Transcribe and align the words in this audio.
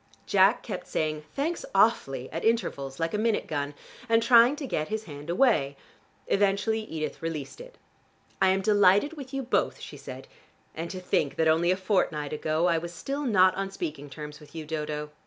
Jack 0.25 0.63
kept 0.63 0.87
saying 0.87 1.25
"Thanks 1.35 1.63
awfully" 1.75 2.27
at 2.31 2.43
intervals, 2.43 2.99
like 2.99 3.13
a 3.13 3.19
minute 3.19 3.45
gun, 3.45 3.75
and 4.09 4.23
trying 4.23 4.55
to 4.55 4.65
get 4.65 4.87
his 4.87 5.03
hand 5.03 5.29
away. 5.29 5.77
Eventually 6.25 6.79
Edith 6.81 7.21
released 7.21 7.61
it. 7.61 7.77
"I 8.41 8.49
am 8.49 8.61
delighted 8.61 9.13
with 9.13 9.31
you 9.31 9.43
both," 9.43 9.79
she 9.79 9.97
said. 9.97 10.27
"And 10.73 10.89
to 10.89 10.99
think 10.99 11.35
that 11.35 11.47
only 11.47 11.69
a 11.69 11.77
fortnight 11.77 12.33
ago 12.33 12.65
I 12.65 12.79
was 12.79 12.91
still 12.95 13.25
not 13.25 13.53
on 13.53 13.69
speaking 13.69 14.09
terms 14.09 14.39
with 14.39 14.55
you, 14.55 14.65
Dodo. 14.65 15.11